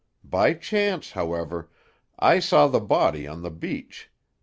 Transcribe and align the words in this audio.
By 0.23 0.55
chance, 0.55 1.11
however, 1.11 1.69
I 2.17 2.39
saw 2.39 2.65
the 2.65 2.79
body 2.79 3.27
on 3.27 3.43
the 3.43 3.51
beach. 3.51 4.09